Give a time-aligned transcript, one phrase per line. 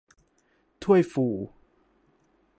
[0.83, 1.25] ถ้วยฟู